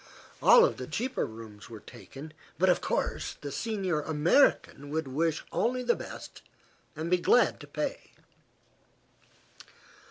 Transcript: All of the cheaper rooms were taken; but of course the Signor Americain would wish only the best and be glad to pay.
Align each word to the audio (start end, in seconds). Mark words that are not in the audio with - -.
All 0.41 0.65
of 0.65 0.77
the 0.77 0.87
cheaper 0.87 1.27
rooms 1.27 1.69
were 1.69 1.79
taken; 1.79 2.33
but 2.57 2.69
of 2.69 2.81
course 2.81 3.35
the 3.41 3.51
Signor 3.51 4.01
Americain 4.01 4.89
would 4.89 5.07
wish 5.07 5.45
only 5.51 5.83
the 5.83 5.95
best 5.95 6.41
and 6.95 7.11
be 7.11 7.19
glad 7.19 7.59
to 7.59 7.67
pay. 7.67 8.09